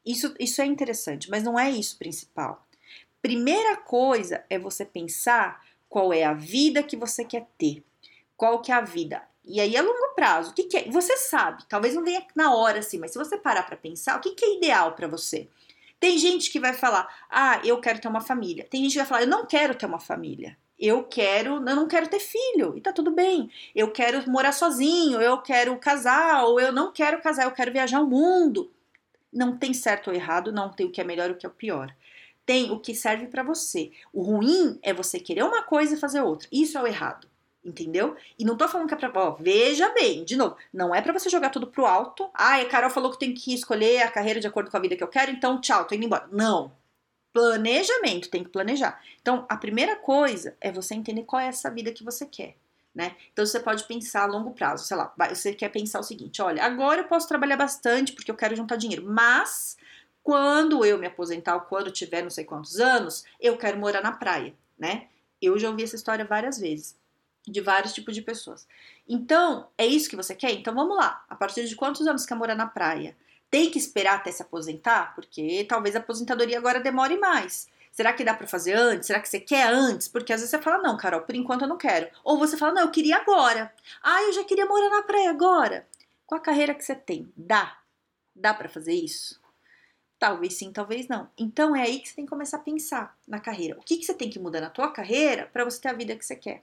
Isso, 0.06 0.36
isso 0.40 0.62
é 0.62 0.66
interessante, 0.66 1.30
mas 1.32 1.44
não 1.44 1.60
é 1.60 1.72
isso 1.72 1.98
principal. 1.98 2.64
Primeira 3.22 3.76
coisa 3.76 4.44
é 4.50 4.60
você 4.60 4.86
pensar 4.86 5.66
qual 5.90 6.14
é 6.14 6.24
a 6.24 6.34
vida 6.34 6.84
que 6.84 6.96
você 6.96 7.26
quer 7.26 7.48
ter. 7.58 7.84
Qual 8.38 8.62
que 8.62 8.72
é 8.72 8.76
a 8.76 8.82
vida? 8.82 9.24
E 9.48 9.60
aí, 9.62 9.78
a 9.78 9.82
longo 9.82 10.16
prazo, 10.16 10.52
o 10.52 10.54
que, 10.54 10.64
que 10.64 10.78
é? 10.78 10.90
Você 10.90 11.18
sabe, 11.18 11.64
talvez 11.70 11.94
não 11.94 12.04
venha 12.04 12.26
na 12.36 12.56
hora 12.56 12.80
assim, 12.80 12.98
mas 12.98 13.12
se 13.12 13.18
você 13.18 13.38
parar 13.38 13.64
para 13.64 13.78
pensar, 13.78 14.18
o 14.18 14.20
que, 14.20 14.32
que 14.32 14.44
é 14.44 14.58
ideal 14.58 14.94
para 14.94 15.08
você? 15.08 15.48
Tem 16.00 16.18
gente 16.18 16.50
que 16.52 16.60
vai 16.60 16.74
falar, 16.74 17.08
ah, 17.30 17.62
eu 17.64 17.80
quero 17.80 18.00
ter 18.00 18.08
uma 18.08 18.22
família. 18.22 18.66
Tem 18.70 18.82
gente 18.82 18.94
que 18.94 18.98
vai 18.98 19.08
falar, 19.08 19.22
eu 19.22 19.28
não 19.28 19.46
quero 19.46 19.76
ter 19.76 19.86
uma 19.86 20.00
família. 20.00 20.58
Eu 20.80 21.04
quero, 21.04 21.56
eu 21.56 21.62
não 21.62 21.88
quero 21.88 22.08
ter 22.08 22.20
filho, 22.20 22.76
e 22.76 22.82
tá 22.82 22.92
tudo 22.92 23.12
bem. 23.12 23.50
Eu 23.74 23.92
quero 23.92 24.30
morar 24.30 24.52
sozinho, 24.52 25.22
eu 25.22 25.38
quero 25.38 25.78
casar, 25.78 26.44
ou 26.46 26.60
eu 26.60 26.72
não 26.72 26.92
quero 26.92 27.22
casar, 27.22 27.46
eu 27.46 27.52
quero 27.52 27.72
viajar 27.72 28.02
o 28.02 28.08
mundo. 28.08 28.72
Não 29.32 29.56
tem 29.58 29.74
certo 29.74 30.10
ou 30.10 30.14
errado, 30.16 30.52
não 30.52 30.70
tem 30.72 30.88
o 30.88 30.92
que 30.92 31.00
é 31.00 31.04
melhor 31.04 31.30
e 31.30 31.34
o 31.34 31.38
que 31.38 31.46
é 31.46 31.50
o 31.50 31.54
pior. 31.54 31.96
Tem 32.46 32.72
o 32.72 32.80
que 32.80 32.96
serve 32.96 33.28
para 33.28 33.44
você. 33.44 33.92
O 34.12 34.24
ruim 34.24 34.80
é 34.82 34.94
você 34.94 35.20
querer 35.20 35.44
uma 35.44 35.64
coisa 35.64 35.96
e 35.96 36.00
fazer 36.00 36.22
outra. 36.22 36.48
Isso 36.52 36.78
é 36.78 36.82
o 36.82 36.88
errado 36.88 37.28
entendeu? 37.66 38.16
E 38.38 38.46
não 38.46 38.56
tô 38.56 38.68
falando 38.68 38.88
que 38.88 38.94
é 38.94 38.98
pra. 38.98 39.12
Ó, 39.14 39.32
veja 39.40 39.90
bem, 39.90 40.24
de 40.24 40.36
novo, 40.36 40.56
não 40.72 40.94
é 40.94 41.02
para 41.02 41.12
você 41.12 41.30
jogar 41.30 41.50
tudo 41.50 41.68
pro 41.68 41.86
alto. 41.86 42.30
Ah, 42.34 42.58
a 42.58 42.66
Carol 42.66 42.90
falou 42.90 43.12
que 43.12 43.20
tem 43.20 43.34
que 43.34 43.54
escolher 43.54 44.04
a 44.04 44.12
carreira 44.12 44.40
de 44.40 44.48
acordo 44.48 44.70
com 44.70 44.78
a 44.78 44.80
vida 44.80 44.96
que 44.96 45.04
eu 45.04 45.08
quero, 45.08 45.32
então 45.32 45.60
tchau, 45.60 45.86
tô 45.86 45.96
indo 45.96 46.06
embora. 46.06 46.28
Não. 46.32 46.72
Planejamento, 47.34 48.30
tem 48.30 48.44
que 48.44 48.50
planejar. 48.50 49.02
Então, 49.22 49.46
a 49.50 49.58
primeira 49.58 49.98
coisa 49.98 50.56
é 50.62 50.72
você 50.72 50.96
entender 50.96 51.24
qual 51.24 51.42
é 51.42 51.48
essa 51.48 51.70
vida 51.70 51.92
que 51.92 52.04
você 52.04 52.26
quer. 52.26 52.56
Né? 52.94 53.14
Então 53.34 53.46
você 53.46 53.60
pode 53.60 53.84
pensar 53.84 54.24
a 54.24 54.26
longo 54.26 54.52
prazo, 54.52 54.86
sei 54.86 54.96
lá, 54.96 55.14
você 55.28 55.54
quer 55.54 55.68
pensar 55.68 56.00
o 56.00 56.04
seguinte: 56.04 56.42
olha, 56.42 56.64
agora 56.64 57.02
eu 57.02 57.08
posso 57.10 57.28
trabalhar 57.28 57.58
bastante 57.58 58.14
porque 58.14 58.32
eu 58.32 58.38
quero 58.38 58.56
juntar 58.56 58.78
dinheiro, 58.78 59.06
mas 59.06 59.76
quando 60.24 60.86
eu 60.86 60.98
me 60.98 61.06
aposentar 61.06 61.56
ou 61.56 61.62
quando 61.64 61.92
tiver 61.92 62.22
não 62.22 62.30
sei 62.30 62.46
quantos 62.46 62.80
anos, 62.80 63.26
eu 63.38 63.58
quero 63.58 63.78
morar 63.78 64.02
na 64.02 64.14
praia, 64.14 64.54
né? 64.80 65.10
Eu 65.42 65.60
já 65.60 65.70
ouvi 65.70 65.84
essa 65.84 65.98
história 65.98 66.24
várias 66.24 66.58
vezes 66.58 66.96
de 67.48 67.62
vários 67.62 67.94
tipos 67.94 68.14
de 68.14 68.22
pessoas. 68.22 68.68
Então, 69.08 69.68
é 69.78 69.86
isso 69.86 70.10
que 70.10 70.16
você 70.16 70.34
quer? 70.34 70.52
Então 70.52 70.74
vamos 70.74 70.98
lá. 70.98 71.24
A 71.30 71.36
partir 71.36 71.68
de 71.68 71.76
quantos 71.76 72.08
anos 72.08 72.26
quer 72.26 72.36
morar 72.36 72.56
na 72.56 72.68
praia? 72.68 73.16
tem 73.56 73.72
que 73.72 73.78
esperar 73.78 74.16
até 74.16 74.34
se 74.34 74.42
aposentar? 74.42 75.16
Porque 75.16 75.66
talvez 75.70 75.96
a 75.96 76.00
aposentadoria 76.00 76.58
agora 76.58 76.80
demore 76.80 77.18
mais. 77.18 77.70
Será 77.90 78.12
que 78.12 78.24
dá 78.24 78.34
para 78.34 78.46
fazer 78.48 78.74
antes? 78.74 79.08
Será 79.08 79.20
que 79.22 79.30
você 79.30 79.40
quer 79.40 79.70
antes? 79.74 80.10
Porque 80.10 80.34
às 80.34 80.42
vezes 80.42 80.52
você 80.52 80.62
fala, 80.62 80.84
não, 80.84 80.98
Carol, 80.98 81.22
por 81.22 81.34
enquanto 81.34 81.62
eu 81.62 81.68
não 81.70 81.78
quero. 81.78 82.10
Ou 82.24 82.38
você 82.38 82.58
fala, 82.58 82.74
não, 82.74 82.82
eu 82.82 82.92
queria 82.92 83.16
agora. 83.16 83.74
Ah, 84.04 84.22
eu 84.24 84.34
já 84.34 84.44
queria 84.44 84.66
morar 84.66 84.90
na 84.90 85.04
praia 85.04 85.30
agora. 85.30 85.88
Com 86.26 86.36
a 86.36 86.40
carreira 86.40 86.76
que 86.76 86.84
você 86.84 86.96
tem, 86.96 87.32
dá? 87.38 87.78
Dá 88.36 88.54
para 88.54 88.68
fazer 88.68 88.94
isso? 88.94 89.40
Talvez 90.20 90.58
sim, 90.58 90.74
talvez 90.74 91.08
não. 91.08 91.30
Então 91.38 91.74
é 91.74 91.84
aí 91.84 92.00
que 92.00 92.10
você 92.10 92.16
tem 92.16 92.26
que 92.26 92.30
começar 92.30 92.58
a 92.58 92.62
pensar 92.62 93.18
na 93.26 93.40
carreira. 93.40 93.78
O 93.78 93.84
que, 93.84 93.96
que 93.96 94.04
você 94.04 94.14
tem 94.14 94.30
que 94.30 94.40
mudar 94.40 94.60
na 94.60 94.70
tua 94.70 94.92
carreira 94.92 95.50
para 95.54 95.64
você 95.64 95.80
ter 95.80 95.88
a 95.88 95.94
vida 95.94 96.16
que 96.16 96.26
você 96.26 96.36
quer? 96.36 96.62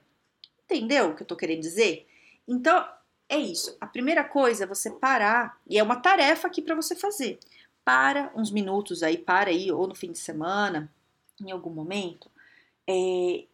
Entendeu 0.65 1.09
o 1.09 1.15
que 1.15 1.23
eu 1.23 1.27
tô 1.27 1.35
querendo 1.35 1.61
dizer? 1.61 2.07
Então 2.47 2.87
é 3.29 3.37
isso. 3.37 3.77
A 3.79 3.87
primeira 3.87 4.23
coisa 4.23 4.63
é 4.63 4.67
você 4.67 4.91
parar, 4.91 5.59
e 5.67 5.77
é 5.77 5.83
uma 5.83 5.95
tarefa 5.95 6.47
aqui 6.47 6.61
para 6.61 6.75
você 6.75 6.95
fazer. 6.95 7.39
Para 7.83 8.31
uns 8.35 8.51
minutos 8.51 9.03
aí, 9.03 9.17
para 9.17 9.49
aí, 9.49 9.71
ou 9.71 9.87
no 9.87 9.95
fim 9.95 10.11
de 10.11 10.19
semana, 10.19 10.91
em 11.41 11.51
algum 11.51 11.69
momento 11.69 12.31
é, 12.87 13.45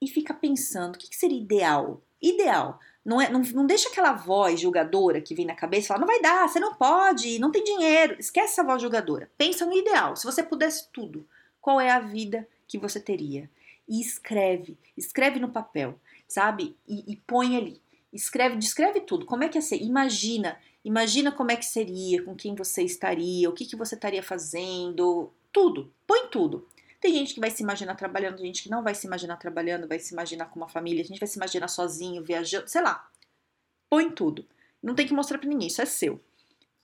e 0.00 0.08
fica 0.08 0.32
pensando 0.32 0.94
o 0.94 0.98
que, 0.98 1.08
que 1.08 1.16
seria 1.16 1.38
ideal. 1.38 2.00
Ideal. 2.20 2.78
Não, 3.04 3.20
é, 3.20 3.30
não, 3.30 3.40
não 3.40 3.66
deixa 3.66 3.88
aquela 3.88 4.12
voz 4.12 4.60
julgadora 4.60 5.20
que 5.20 5.34
vem 5.34 5.46
na 5.46 5.54
cabeça 5.54 5.84
e 5.84 5.88
fala: 5.88 6.00
não 6.00 6.06
vai 6.06 6.20
dar, 6.20 6.48
você 6.48 6.60
não 6.60 6.74
pode, 6.74 7.38
não 7.38 7.50
tem 7.50 7.64
dinheiro. 7.64 8.16
Esquece 8.18 8.52
essa 8.52 8.64
voz 8.64 8.82
julgadora. 8.82 9.30
Pensa 9.36 9.64
no 9.64 9.76
ideal. 9.76 10.16
Se 10.16 10.24
você 10.24 10.42
pudesse 10.42 10.88
tudo, 10.92 11.26
qual 11.60 11.80
é 11.80 11.90
a 11.90 12.00
vida 12.00 12.46
que 12.66 12.78
você 12.78 13.00
teria? 13.00 13.50
E 13.88 14.00
escreve, 14.00 14.76
escreve 14.96 15.40
no 15.40 15.48
papel, 15.48 15.98
sabe? 16.28 16.76
E, 16.86 17.12
e 17.12 17.16
põe 17.16 17.56
ali. 17.56 17.80
Escreve, 18.12 18.56
descreve 18.56 19.00
tudo. 19.00 19.26
Como 19.26 19.42
é 19.42 19.48
que 19.48 19.58
é 19.58 19.60
ser? 19.60 19.82
Imagina, 19.82 20.58
imagina 20.84 21.32
como 21.32 21.50
é 21.50 21.56
que 21.56 21.64
seria, 21.64 22.22
com 22.22 22.36
quem 22.36 22.54
você 22.54 22.82
estaria, 22.82 23.48
o 23.48 23.52
que, 23.52 23.64
que 23.64 23.76
você 23.76 23.94
estaria 23.94 24.22
fazendo, 24.22 25.32
tudo. 25.52 25.92
Põe 26.06 26.28
tudo. 26.28 26.68
Tem 27.00 27.14
gente 27.14 27.34
que 27.34 27.40
vai 27.40 27.50
se 27.50 27.62
imaginar 27.62 27.94
trabalhando, 27.94 28.36
tem 28.36 28.46
gente 28.46 28.64
que 28.64 28.70
não 28.70 28.82
vai 28.82 28.94
se 28.94 29.06
imaginar 29.06 29.36
trabalhando, 29.36 29.86
vai 29.86 29.98
se 29.98 30.12
imaginar 30.12 30.46
com 30.46 30.58
uma 30.58 30.68
família, 30.68 31.02
a 31.02 31.06
gente 31.06 31.20
vai 31.20 31.28
se 31.28 31.38
imaginar 31.38 31.68
sozinho, 31.68 32.24
viajando, 32.24 32.68
sei 32.68 32.82
lá. 32.82 33.08
Põe 33.88 34.10
tudo. 34.10 34.44
Não 34.82 34.94
tem 34.94 35.06
que 35.06 35.14
mostrar 35.14 35.38
para 35.38 35.48
ninguém, 35.48 35.68
isso 35.68 35.80
é 35.80 35.86
seu. 35.86 36.20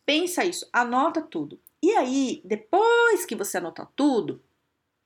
Pensa 0.06 0.44
isso, 0.44 0.68
anota 0.72 1.20
tudo. 1.20 1.60
E 1.82 1.90
aí, 1.92 2.42
depois 2.44 3.24
que 3.24 3.34
você 3.34 3.58
anotar 3.58 3.90
tudo, 3.96 4.42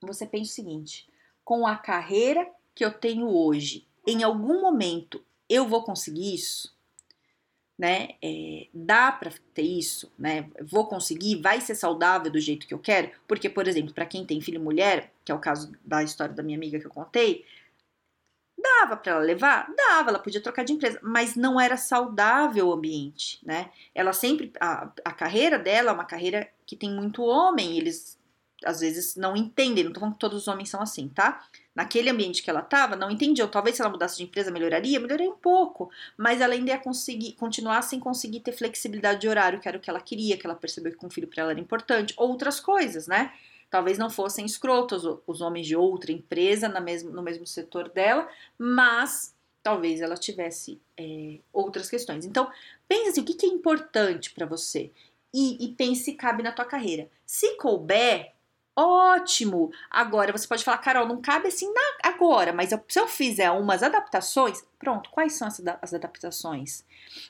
você 0.01 0.25
pensa 0.25 0.51
o 0.51 0.53
seguinte: 0.53 1.09
com 1.43 1.65
a 1.65 1.75
carreira 1.75 2.49
que 2.75 2.85
eu 2.85 2.91
tenho 2.91 3.27
hoje, 3.27 3.87
em 4.11 4.23
algum 4.23 4.61
momento 4.61 5.23
eu 5.47 5.67
vou 5.67 5.83
conseguir 5.83 6.35
isso? 6.35 6.77
né? 7.79 8.09
É, 8.21 8.67
dá 8.73 9.09
para 9.09 9.31
ter 9.53 9.61
isso, 9.61 10.11
né? 10.19 10.49
Vou 10.61 10.85
conseguir, 10.85 11.41
vai 11.41 11.61
ser 11.61 11.75
saudável 11.75 12.29
do 12.29 12.37
jeito 12.37 12.67
que 12.67 12.73
eu 12.73 12.79
quero? 12.79 13.09
Porque, 13.25 13.47
por 13.47 13.69
exemplo, 13.69 13.93
para 13.93 14.05
quem 14.05 14.25
tem 14.25 14.41
filho 14.41 14.59
mulher, 14.59 15.13
que 15.23 15.31
é 15.31 15.35
o 15.35 15.39
caso 15.39 15.71
da 15.85 16.03
história 16.03 16.35
da 16.35 16.43
minha 16.43 16.57
amiga 16.57 16.77
que 16.77 16.85
eu 16.85 16.91
contei, 16.91 17.45
dava 18.61 18.97
para 18.97 19.13
ela 19.13 19.21
levar, 19.21 19.73
dava, 19.73 20.09
ela 20.09 20.19
podia 20.19 20.41
trocar 20.41 20.65
de 20.65 20.73
empresa, 20.73 20.99
mas 21.01 21.37
não 21.37 21.57
era 21.57 21.77
saudável 21.77 22.67
o 22.67 22.73
ambiente, 22.73 23.39
né? 23.45 23.71
Ela 23.95 24.11
sempre 24.11 24.51
a, 24.59 24.91
a 25.05 25.13
carreira 25.13 25.57
dela 25.57 25.91
é 25.91 25.93
uma 25.93 26.03
carreira 26.03 26.49
que 26.65 26.75
tem 26.75 26.91
muito 26.91 27.23
homem, 27.23 27.77
eles 27.77 28.18
às 28.65 28.81
vezes 28.81 29.15
não 29.15 29.35
entendem, 29.35 29.83
não 29.83 29.93
tô 29.93 29.99
falando 29.99 30.15
que 30.15 30.19
todos 30.19 30.39
os 30.39 30.47
homens 30.47 30.69
são 30.69 30.81
assim, 30.81 31.07
tá? 31.07 31.45
Naquele 31.73 32.09
ambiente 32.09 32.43
que 32.43 32.49
ela 32.49 32.59
estava, 32.59 32.95
não 32.95 33.09
entendiam. 33.09 33.47
Talvez 33.47 33.75
se 33.75 33.81
ela 33.81 33.89
mudasse 33.89 34.17
de 34.17 34.23
empresa 34.23 34.51
melhoraria, 34.51 34.99
melhoraria 34.99 35.29
um 35.29 35.37
pouco, 35.37 35.89
mas 36.17 36.41
ela 36.41 36.53
ainda 36.53 36.71
ia 36.71 36.77
conseguir 36.77 37.33
continuar 37.33 37.81
sem 37.81 37.99
conseguir 37.99 38.41
ter 38.41 38.51
flexibilidade 38.51 39.21
de 39.21 39.27
horário, 39.27 39.59
que 39.59 39.67
era 39.67 39.77
o 39.77 39.81
que 39.81 39.89
ela 39.89 40.01
queria, 40.01 40.37
que 40.37 40.45
ela 40.45 40.55
percebeu 40.55 40.91
que 40.91 40.97
com 40.97 41.07
o 41.07 41.11
filho 41.11 41.27
para 41.27 41.43
ela 41.43 41.51
era 41.51 41.59
importante, 41.59 42.13
outras 42.17 42.59
coisas, 42.59 43.07
né? 43.07 43.31
Talvez 43.69 43.97
não 43.97 44.09
fossem 44.09 44.45
escrotos 44.45 45.03
os 45.27 45.41
homens 45.41 45.67
de 45.67 45.75
outra 45.75 46.11
empresa 46.11 46.67
na 46.67 46.81
mesmo, 46.81 47.11
no 47.11 47.21
mesmo 47.21 47.45
setor 47.45 47.89
dela, 47.89 48.27
mas 48.57 49.35
talvez 49.61 50.01
ela 50.01 50.15
tivesse 50.15 50.81
é, 50.97 51.39
outras 51.53 51.89
questões. 51.89 52.25
Então, 52.25 52.49
pense 52.87 53.09
assim, 53.09 53.21
o 53.21 53.25
que, 53.25 53.35
que 53.35 53.45
é 53.45 53.49
importante 53.49 54.31
para 54.31 54.45
você 54.45 54.91
e, 55.33 55.63
e 55.63 55.67
pense 55.75 56.03
se 56.05 56.13
cabe 56.13 56.43
na 56.43 56.51
tua 56.51 56.65
carreira. 56.65 57.09
Se 57.25 57.55
couber, 57.57 58.33
Ótimo! 58.81 59.73
Agora 59.91 60.31
você 60.31 60.47
pode 60.47 60.63
falar, 60.63 60.77
Carol, 60.77 61.05
não 61.05 61.19
cabe 61.21 61.49
assim 61.49 61.69
na, 61.73 62.09
agora, 62.09 62.53
mas 62.53 62.71
eu, 62.71 62.81
se 62.87 62.97
eu 62.97 63.09
fizer 63.09 63.51
umas 63.51 63.83
adaptações, 63.83 64.63
pronto, 64.79 65.09
quais 65.09 65.33
são 65.33 65.49
as, 65.49 65.93
adaptações? 65.93 66.85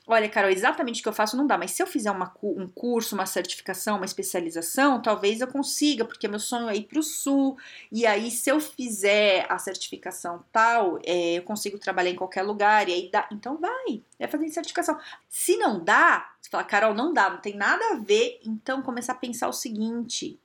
Olha, 0.06 0.30
Carol, 0.30 0.52
exatamente 0.52 1.00
o 1.00 1.04
que 1.04 1.10
eu 1.10 1.14
faço 1.14 1.36
não 1.36 1.48
dá, 1.48 1.58
mas 1.58 1.72
se 1.72 1.82
eu 1.82 1.88
fizer 1.88 2.12
uma, 2.12 2.32
um 2.44 2.68
curso, 2.68 3.16
uma 3.16 3.26
certificação, 3.26 3.96
uma 3.96 4.06
especialização, 4.06 5.02
talvez 5.02 5.42
eu 5.42 5.48
consiga, 5.48 6.06
porque 6.06 6.28
meu 6.28 6.40
sonho 6.40 6.70
é 6.70 6.76
ir 6.76 6.84
para 6.84 7.00
o 7.00 7.04
sul, 7.04 7.58
e 7.92 8.06
aí 8.06 8.30
se 8.30 8.52
eu 8.52 8.60
fizer 8.60 9.48
a 9.50 9.58
certificação 9.58 10.46
tal, 10.52 11.00
é, 11.04 11.40
eu 11.40 11.42
consigo 11.42 11.80
trabalhar 11.80 12.12
em 12.12 12.16
qualquer 12.16 12.44
lugar, 12.44 12.88
e 12.88 12.94
aí 12.94 13.10
dá. 13.12 13.28
Então 13.32 13.58
vai, 13.58 14.04
é 14.20 14.28
fazer 14.28 14.48
certificação. 14.50 15.00
Se 15.28 15.58
não 15.58 15.84
dá, 15.84 16.32
você 16.40 16.52
fala, 16.52 16.64
Carol, 16.64 16.94
não 16.94 17.12
dá, 17.12 17.28
não 17.28 17.42
tem 17.42 17.56
nada 17.56 17.84
a 17.94 17.96
ver, 17.96 18.40
então 18.46 18.84
começar 18.84 19.14
a 19.14 19.18
pensar 19.18 19.48
o 19.48 19.54
seguinte 19.54 20.40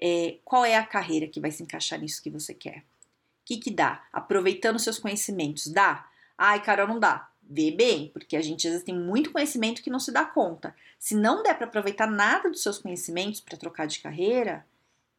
é, 0.00 0.38
qual 0.44 0.64
é 0.64 0.76
a 0.76 0.86
carreira 0.86 1.26
que 1.26 1.40
vai 1.40 1.50
se 1.50 1.62
encaixar 1.62 2.00
nisso 2.00 2.22
que 2.22 2.30
você 2.30 2.54
quer. 2.54 2.78
O 2.78 2.82
que, 3.44 3.58
que 3.58 3.70
dá? 3.70 4.02
Aproveitando 4.12 4.78
seus 4.78 4.98
conhecimentos, 4.98 5.66
dá? 5.66 6.08
Ai, 6.38 6.62
Carol, 6.62 6.88
não 6.88 6.98
dá. 6.98 7.28
Vê 7.42 7.70
bem, 7.70 8.08
porque 8.08 8.36
a 8.36 8.40
gente 8.40 8.66
às 8.66 8.72
vezes 8.72 8.86
tem 8.86 8.96
muito 8.96 9.32
conhecimento 9.32 9.82
que 9.82 9.90
não 9.90 9.98
se 9.98 10.12
dá 10.12 10.24
conta. 10.24 10.74
Se 10.98 11.14
não 11.14 11.42
der 11.42 11.54
para 11.54 11.66
aproveitar 11.66 12.06
nada 12.06 12.48
dos 12.48 12.62
seus 12.62 12.78
conhecimentos 12.78 13.40
para 13.40 13.58
trocar 13.58 13.86
de 13.86 13.98
carreira, 13.98 14.64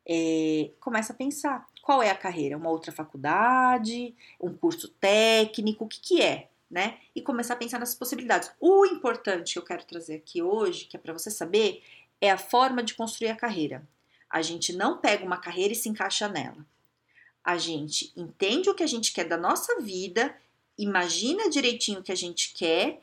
é, 0.07 0.71
começa 0.79 1.13
a 1.13 1.15
pensar. 1.15 1.67
Qual 1.81 2.01
é 2.01 2.09
a 2.09 2.15
carreira? 2.15 2.57
Uma 2.57 2.69
outra 2.69 2.91
faculdade? 2.91 4.15
Um 4.39 4.53
curso 4.53 4.87
técnico? 4.87 5.85
O 5.85 5.87
que, 5.87 5.99
que 5.99 6.21
é? 6.21 6.49
Né? 6.69 6.99
E 7.13 7.21
começar 7.21 7.55
a 7.55 7.57
pensar 7.57 7.79
nessas 7.79 7.95
possibilidades. 7.95 8.49
O 8.59 8.85
importante 8.85 9.53
que 9.53 9.59
eu 9.59 9.63
quero 9.63 9.83
trazer 9.83 10.15
aqui 10.15 10.41
hoje, 10.41 10.85
que 10.85 10.95
é 10.95 10.99
para 10.99 11.11
você 11.11 11.29
saber, 11.29 11.83
é 12.21 12.31
a 12.31 12.37
forma 12.37 12.81
de 12.81 12.93
construir 12.93 13.29
a 13.29 13.35
carreira. 13.35 13.85
A 14.31 14.41
gente 14.41 14.71
não 14.71 14.97
pega 14.97 15.25
uma 15.25 15.37
carreira 15.37 15.73
e 15.73 15.75
se 15.75 15.89
encaixa 15.89 16.27
nela. 16.27 16.65
A 17.43 17.57
gente 17.57 18.13
entende 18.15 18.69
o 18.69 18.75
que 18.75 18.83
a 18.83 18.87
gente 18.87 19.11
quer 19.11 19.25
da 19.25 19.37
nossa 19.37 19.81
vida, 19.81 20.35
imagina 20.77 21.49
direitinho 21.49 21.99
o 21.99 22.03
que 22.03 22.11
a 22.11 22.15
gente 22.15 22.53
quer 22.53 22.99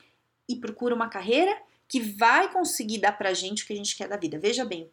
e 0.48 0.56
procura 0.56 0.94
uma 0.94 1.08
carreira 1.08 1.60
que 1.86 2.00
vai 2.00 2.50
conseguir 2.52 2.98
dar 2.98 3.12
pra 3.12 3.34
gente 3.34 3.62
o 3.62 3.66
que 3.66 3.72
a 3.72 3.76
gente 3.76 3.96
quer 3.96 4.08
da 4.08 4.16
vida. 4.16 4.38
Veja 4.38 4.64
bem, 4.64 4.90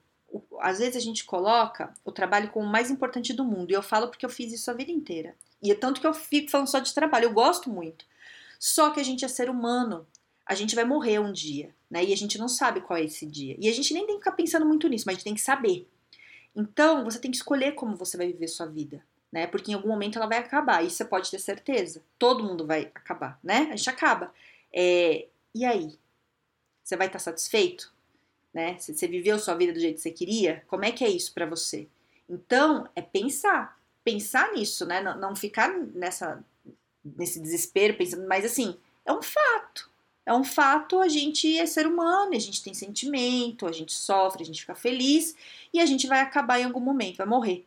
às 0.59 0.79
vezes 0.79 0.95
a 0.95 0.99
gente 0.99 1.23
coloca 1.23 1.93
o 2.03 2.11
trabalho 2.11 2.49
como 2.49 2.65
o 2.65 2.71
mais 2.71 2.89
importante 2.89 3.33
do 3.33 3.45
mundo, 3.45 3.71
e 3.71 3.73
eu 3.73 3.83
falo 3.83 4.07
porque 4.07 4.25
eu 4.25 4.29
fiz 4.29 4.51
isso 4.51 4.69
a 4.69 4.73
vida 4.73 4.91
inteira. 4.91 5.35
E 5.61 5.71
é 5.71 5.75
tanto 5.75 6.01
que 6.01 6.07
eu 6.07 6.13
fico 6.13 6.51
falando 6.51 6.67
só 6.67 6.79
de 6.79 6.93
trabalho, 6.93 7.25
eu 7.25 7.33
gosto 7.33 7.69
muito. 7.69 8.05
Só 8.59 8.89
que 8.89 8.99
a 8.99 9.03
gente 9.03 9.23
é 9.23 9.27
ser 9.27 9.49
humano, 9.49 10.07
a 10.45 10.55
gente 10.55 10.75
vai 10.75 10.85
morrer 10.85 11.19
um 11.19 11.31
dia, 11.31 11.73
né? 11.89 12.03
E 12.03 12.13
a 12.13 12.17
gente 12.17 12.37
não 12.37 12.47
sabe 12.47 12.81
qual 12.81 12.97
é 12.97 13.03
esse 13.03 13.25
dia. 13.25 13.55
E 13.59 13.67
a 13.67 13.73
gente 13.73 13.93
nem 13.93 14.05
tem 14.05 14.15
que 14.15 14.23
ficar 14.23 14.35
pensando 14.35 14.65
muito 14.65 14.87
nisso, 14.87 15.05
mas 15.05 15.13
a 15.13 15.15
gente 15.17 15.23
tem 15.23 15.33
que 15.33 15.41
saber. 15.41 15.87
Então, 16.55 17.03
você 17.03 17.19
tem 17.19 17.29
que 17.29 17.37
escolher 17.37 17.73
como 17.73 17.95
você 17.95 18.15
vai 18.15 18.27
viver 18.27 18.47
sua 18.47 18.65
vida, 18.65 19.03
né? 19.31 19.45
Porque 19.45 19.71
em 19.71 19.73
algum 19.73 19.89
momento 19.89 20.17
ela 20.17 20.27
vai 20.27 20.37
acabar, 20.37 20.83
isso 20.83 20.97
você 20.97 21.05
pode 21.05 21.29
ter 21.29 21.39
certeza. 21.39 22.01
Todo 22.17 22.43
mundo 22.43 22.65
vai 22.65 22.91
acabar, 22.95 23.37
né? 23.43 23.69
A 23.71 23.75
gente 23.75 23.89
acaba. 23.89 24.33
É, 24.71 25.27
e 25.53 25.65
aí? 25.65 25.97
Você 26.83 26.95
vai 26.95 27.07
estar 27.07 27.19
satisfeito? 27.19 27.93
Né? 28.53 28.77
Você 28.79 29.07
viveu 29.07 29.37
sua 29.37 29.55
vida 29.55 29.73
do 29.73 29.79
jeito 29.79 29.95
que 29.95 30.01
você 30.01 30.11
queria? 30.11 30.63
Como 30.67 30.85
é 30.85 30.91
que 30.91 31.03
é 31.03 31.09
isso 31.09 31.33
para 31.33 31.45
você? 31.45 31.87
Então, 32.29 32.87
é 32.95 33.01
pensar. 33.01 33.77
Pensar 34.03 34.53
nisso, 34.53 34.85
né? 34.85 35.01
Não, 35.01 35.17
não 35.17 35.35
ficar 35.35 35.69
nessa, 35.93 36.41
nesse 37.03 37.39
desespero, 37.39 37.95
pensando, 37.95 38.27
mas 38.27 38.45
assim, 38.45 38.77
é 39.05 39.11
um 39.11 39.21
fato. 39.21 39.89
É 40.25 40.33
um 40.33 40.43
fato, 40.43 40.99
a 40.99 41.07
gente 41.07 41.57
é 41.57 41.65
ser 41.67 41.85
humano, 41.85 42.33
a 42.35 42.39
gente 42.39 42.63
tem 42.63 42.73
sentimento, 42.73 43.67
a 43.67 43.71
gente 43.71 43.93
sofre, 43.93 44.41
a 44.41 44.45
gente 44.45 44.61
fica 44.61 44.73
feliz 44.73 45.35
e 45.71 45.79
a 45.79 45.85
gente 45.85 46.07
vai 46.07 46.19
acabar 46.19 46.59
em 46.59 46.63
algum 46.63 46.79
momento, 46.79 47.17
vai 47.17 47.27
morrer. 47.27 47.65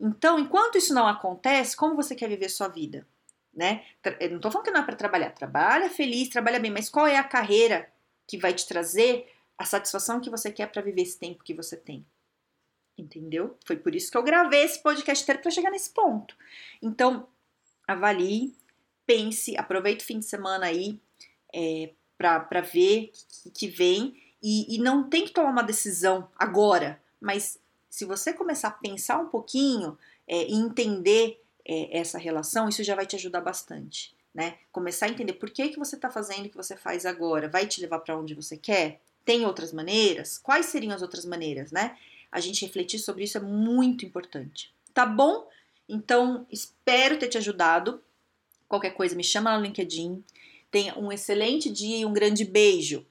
Então, 0.00 0.38
enquanto 0.38 0.76
isso 0.76 0.92
não 0.92 1.06
acontece, 1.06 1.76
como 1.76 1.94
você 1.94 2.16
quer 2.16 2.28
viver 2.28 2.48
sua 2.48 2.66
vida? 2.66 3.06
Né? 3.54 3.84
Eu 4.18 4.30
não 4.30 4.40
tô 4.40 4.50
falando 4.50 4.64
que 4.64 4.70
não 4.72 4.80
é 4.80 4.84
para 4.84 4.96
trabalhar, 4.96 5.30
trabalha 5.30 5.88
feliz, 5.88 6.28
trabalha 6.28 6.58
bem, 6.58 6.70
mas 6.70 6.88
qual 6.88 7.06
é 7.06 7.16
a 7.16 7.24
carreira 7.24 7.92
que 8.26 8.38
vai 8.38 8.52
te 8.54 8.66
trazer 8.66 9.30
a 9.56 9.64
satisfação 9.64 10.20
que 10.20 10.30
você 10.30 10.50
quer 10.50 10.66
para 10.66 10.82
viver 10.82 11.02
esse 11.02 11.18
tempo 11.18 11.44
que 11.44 11.54
você 11.54 11.76
tem? 11.76 12.04
Entendeu? 12.98 13.56
Foi 13.64 13.76
por 13.76 13.94
isso 13.94 14.10
que 14.10 14.16
eu 14.16 14.22
gravei 14.22 14.64
esse 14.64 14.82
podcast 14.82 15.22
inteiro 15.22 15.42
para 15.42 15.50
chegar 15.50 15.70
nesse 15.70 15.90
ponto. 15.90 16.34
Então, 16.82 17.28
avalie, 17.86 18.54
pense, 19.06 19.56
aproveite 19.56 20.04
o 20.04 20.06
fim 20.06 20.18
de 20.18 20.24
semana 20.24 20.66
aí 20.66 20.98
é, 21.52 21.90
para 22.20 22.60
ver 22.60 23.10
que, 23.42 23.50
que 23.50 23.66
vem 23.66 24.14
e, 24.42 24.76
e 24.76 24.78
não 24.78 25.08
tem 25.08 25.24
que 25.24 25.32
tomar 25.32 25.50
uma 25.50 25.62
decisão 25.62 26.28
agora, 26.38 27.00
mas 27.18 27.58
se 27.88 28.04
você 28.04 28.32
começar 28.32 28.68
a 28.68 28.72
pensar 28.72 29.18
um 29.18 29.28
pouquinho 29.28 29.96
é, 30.28 30.46
e 30.46 30.52
entender 30.52 31.42
é, 31.66 31.98
essa 31.98 32.18
relação, 32.18 32.68
isso 32.68 32.84
já 32.84 32.94
vai 32.94 33.06
te 33.06 33.16
ajudar 33.16 33.40
bastante, 33.40 34.14
né? 34.34 34.58
Começar 34.70 35.06
a 35.06 35.08
entender 35.08 35.32
por 35.34 35.50
que, 35.50 35.70
que 35.70 35.78
você 35.78 35.96
está 35.96 36.10
fazendo 36.10 36.46
o 36.46 36.50
que 36.50 36.56
você 36.56 36.76
faz 36.76 37.06
agora, 37.06 37.48
vai 37.48 37.66
te 37.66 37.80
levar 37.80 38.00
para 38.00 38.18
onde 38.18 38.34
você 38.34 38.56
quer? 38.56 39.00
Tem 39.24 39.46
outras 39.46 39.72
maneiras? 39.72 40.36
Quais 40.38 40.66
seriam 40.66 40.94
as 40.94 41.02
outras 41.02 41.24
maneiras, 41.24 41.72
né? 41.72 41.96
A 42.30 42.38
gente 42.38 42.64
refletir 42.64 42.98
sobre 42.98 43.24
isso 43.24 43.38
é 43.38 43.40
muito 43.40 44.04
importante. 44.04 44.72
Tá 44.92 45.06
bom? 45.06 45.48
Então, 45.88 46.46
espero 46.50 47.18
ter 47.18 47.28
te 47.28 47.38
ajudado. 47.38 48.00
Qualquer 48.68 48.90
coisa, 48.90 49.16
me 49.16 49.24
chama 49.24 49.56
no 49.56 49.64
LinkedIn. 49.64 50.22
Tenha 50.70 50.96
um 50.98 51.10
excelente 51.10 51.70
dia 51.70 51.98
e 51.98 52.04
um 52.04 52.12
grande 52.12 52.44
beijo. 52.44 53.04